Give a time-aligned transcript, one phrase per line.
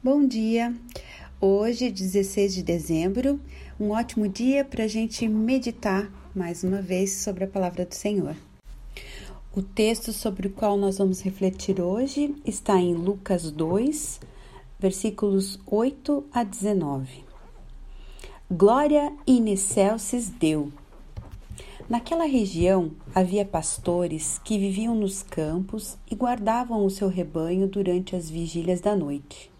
[0.00, 0.72] Bom dia!
[1.40, 3.40] Hoje, 16 de dezembro,
[3.80, 8.36] um ótimo dia para a gente meditar mais uma vez sobre a palavra do Senhor.
[9.52, 14.20] O texto sobre o qual nós vamos refletir hoje está em Lucas 2,
[14.78, 17.24] versículos 8 a 19.
[18.48, 20.72] Glória in excelsis Deu.
[21.88, 28.30] Naquela região havia pastores que viviam nos campos e guardavam o seu rebanho durante as
[28.30, 29.50] vigílias da noite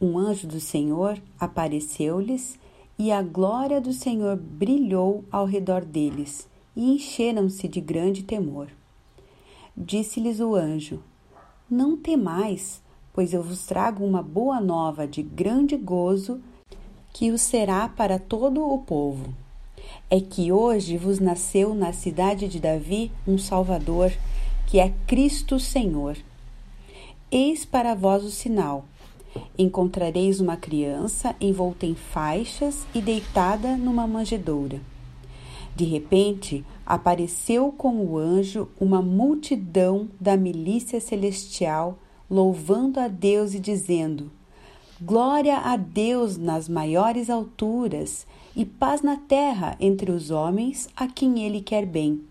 [0.00, 2.58] um anjo do Senhor apareceu-lhes
[2.98, 8.68] e a glória do Senhor brilhou ao redor deles e encheram-se de grande temor.
[9.76, 11.00] Disse-lhes o anjo:
[11.68, 16.40] Não temais, pois eu vos trago uma boa nova de grande gozo,
[17.12, 19.32] que o será para todo o povo.
[20.10, 24.12] É que hoje vos nasceu na cidade de Davi um Salvador,
[24.66, 26.16] que é Cristo Senhor.
[27.30, 28.84] Eis para vós o sinal
[29.58, 34.80] Encontrareis uma criança envolta em faixas e deitada numa manjedoura.
[35.76, 41.98] De repente, apareceu com o anjo uma multidão da milícia celestial,
[42.30, 44.30] louvando a Deus e dizendo:
[45.00, 51.44] Glória a Deus nas maiores alturas e paz na terra entre os homens a quem
[51.44, 52.22] ele quer bem.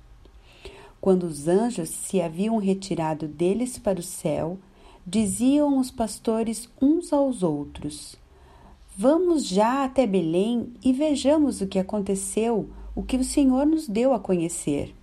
[1.01, 4.57] Quando os anjos se haviam retirado deles para o céu,
[5.05, 8.15] diziam os pastores uns aos outros:
[8.95, 14.13] Vamos já até Belém e vejamos o que aconteceu, o que o Senhor nos deu
[14.13, 14.93] a conhecer.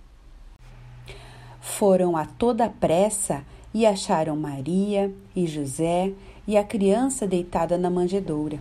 [1.59, 6.13] Foram a toda pressa e acharam Maria e José
[6.47, 8.59] e a criança deitada na manjedoura.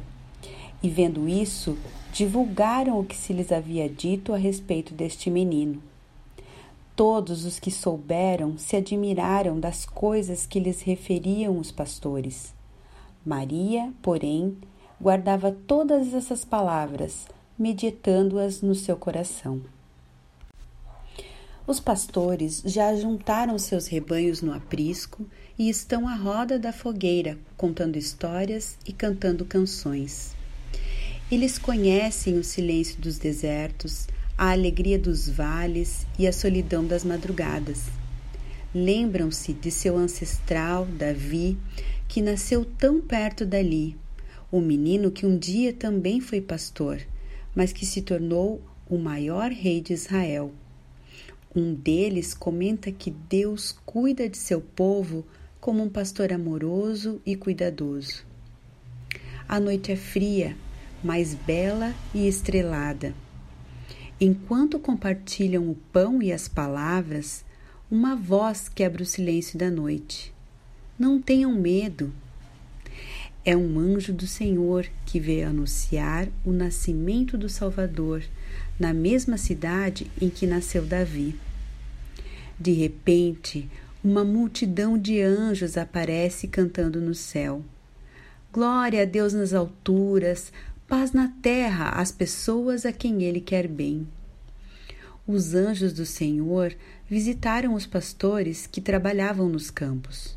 [0.82, 1.76] E vendo isso,
[2.12, 5.89] divulgaram o que se lhes havia dito a respeito deste menino.
[6.94, 12.54] Todos os que souberam se admiraram das coisas que lhes referiam os pastores.
[13.24, 14.56] Maria, porém,
[15.00, 17.26] guardava todas essas palavras,
[17.58, 19.62] meditando-as no seu coração.
[21.66, 25.24] Os pastores já juntaram seus rebanhos no aprisco
[25.58, 30.34] e estão à roda da fogueira, contando histórias e cantando canções.
[31.30, 34.08] Eles conhecem o silêncio dos desertos,
[34.40, 37.90] a alegria dos vales e a solidão das madrugadas.
[38.74, 41.58] Lembram-se de seu ancestral, Davi,
[42.08, 43.98] que nasceu tão perto dali,
[44.50, 47.02] o menino que um dia também foi pastor,
[47.54, 50.50] mas que se tornou o maior rei de Israel.
[51.54, 55.22] Um deles comenta que Deus cuida de seu povo
[55.60, 58.24] como um pastor amoroso e cuidadoso.
[59.46, 60.56] A noite é fria,
[61.04, 63.12] mas bela e estrelada.
[64.22, 67.42] Enquanto compartilham o pão e as palavras,
[67.90, 70.30] uma voz quebra o silêncio da noite.
[70.98, 72.12] Não tenham medo.
[73.42, 78.22] É um anjo do Senhor que veio anunciar o nascimento do Salvador
[78.78, 81.34] na mesma cidade em que nasceu Davi.
[82.58, 83.70] De repente,
[84.04, 87.64] uma multidão de anjos aparece cantando no céu.
[88.52, 90.52] Glória a Deus nas alturas,
[90.90, 94.08] paz na terra às pessoas a quem ele quer bem.
[95.24, 96.74] Os anjos do Senhor
[97.08, 100.36] visitaram os pastores que trabalhavam nos campos.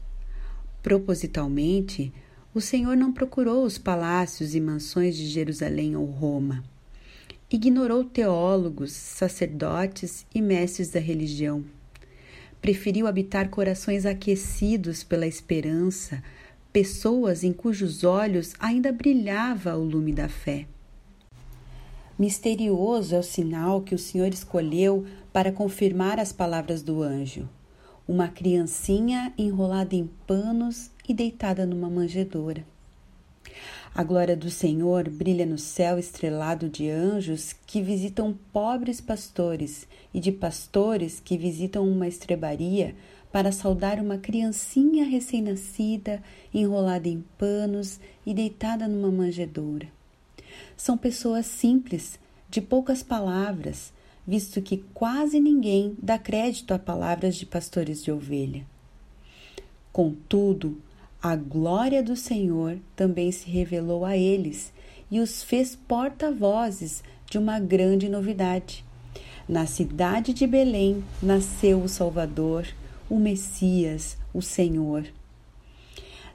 [0.83, 2.13] Propositalmente,
[2.53, 6.63] o Senhor não procurou os palácios e mansões de Jerusalém ou Roma.
[7.49, 11.65] Ignorou teólogos, sacerdotes e mestres da religião.
[12.61, 16.21] Preferiu habitar corações aquecidos pela esperança,
[16.73, 20.65] pessoas em cujos olhos ainda brilhava o lume da fé.
[22.17, 27.47] Misterioso é o sinal que o Senhor escolheu para confirmar as palavras do anjo.
[28.07, 32.65] Uma criancinha enrolada em panos e deitada numa manjedoura.
[33.93, 40.19] A glória do Senhor brilha no céu estrelado de anjos que visitam pobres pastores e
[40.19, 42.95] de pastores que visitam uma estrebaria
[43.33, 46.21] para saudar uma criancinha recém-nascida,
[46.53, 49.87] enrolada em panos e deitada numa manjedoura.
[50.77, 53.91] São pessoas simples, de poucas palavras,
[54.27, 58.67] visto que quase ninguém dá crédito a palavras de pastores de ovelha.
[59.91, 60.79] Contudo,
[61.19, 64.71] a glória do Senhor também se revelou a eles
[65.09, 68.85] e os fez porta-vozes de uma grande novidade.
[69.49, 72.67] Na cidade de Belém nasceu o Salvador,
[73.09, 75.05] o Messias, o Senhor.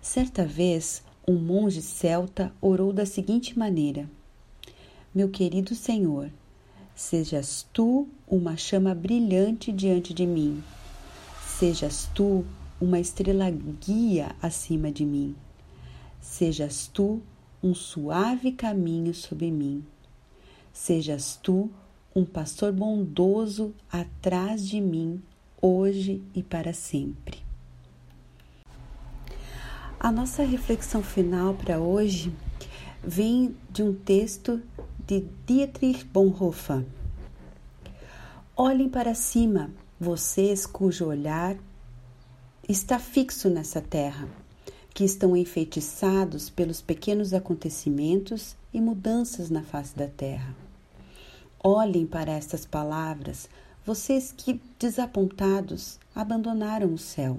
[0.01, 4.09] Certa vez, um monge celta orou da seguinte maneira:
[5.15, 6.31] Meu querido Senhor,
[6.95, 10.63] sejas tu uma chama brilhante diante de mim,
[11.59, 12.45] sejas tu
[12.81, 15.35] uma estrela guia acima de mim,
[16.21, 17.23] Sejas tu
[17.63, 19.85] um suave caminho sobre mim.
[20.73, 21.71] Sejas tu
[22.15, 25.23] um pastor bondoso atrás de mim,
[25.61, 27.39] hoje e para sempre.
[30.01, 32.33] A nossa reflexão final para hoje
[33.03, 34.63] vem de um texto
[35.07, 36.85] de Dietrich Bonhoeffer.
[38.57, 41.57] Olhem para cima, vocês cujo olhar
[42.69, 44.29] está fixo nessa terra,
[44.93, 50.55] que estão enfeitiçados pelos pequenos acontecimentos e mudanças na face da terra.
[51.63, 53.49] Olhem para estas palavras,
[53.89, 57.39] vocês que, desapontados, abandonaram o céu.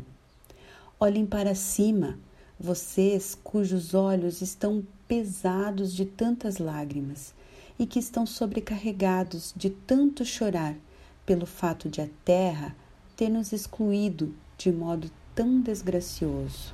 [1.00, 2.18] Olhem para cima,
[2.60, 7.36] vocês cujos olhos estão pesados de tantas lágrimas
[7.78, 10.75] e que estão sobrecarregados de tanto chorar
[11.24, 12.75] pelo fato de a terra
[13.16, 16.74] ter nos excluído de modo tão desgracioso.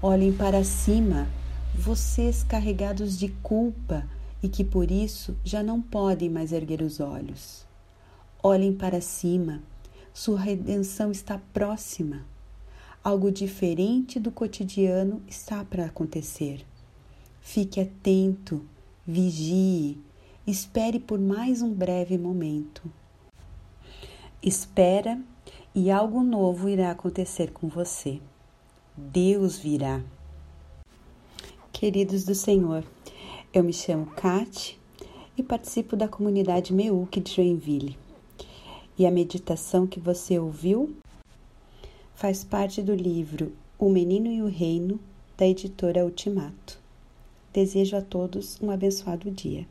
[0.00, 1.26] Olhem para cima,
[1.74, 4.08] vocês carregados de culpa
[4.40, 7.68] e que por isso já não podem mais erguer os olhos.
[8.42, 9.62] Olhem para cima,
[10.14, 12.24] sua redenção está próxima.
[13.04, 16.64] Algo diferente do cotidiano está para acontecer.
[17.42, 18.64] Fique atento,
[19.06, 19.98] vigie,
[20.46, 22.90] espere por mais um breve momento.
[24.42, 25.20] Espera
[25.74, 28.22] e algo novo irá acontecer com você.
[28.96, 30.02] Deus virá.
[31.70, 32.84] Queridos do Senhor,
[33.52, 34.80] eu me chamo Kate
[35.36, 38.09] e participo da comunidade Meuc de Joinville.
[39.00, 40.94] E a meditação que você ouviu
[42.14, 45.00] faz parte do livro O Menino e o Reino,
[45.38, 46.78] da editora Ultimato.
[47.50, 49.66] Desejo a todos um abençoado dia.